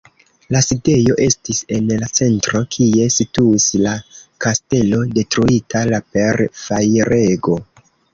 [0.53, 3.93] La sidejo estis en la centro, kie situis la
[4.47, 7.59] kastelo, detruita la per fajrego.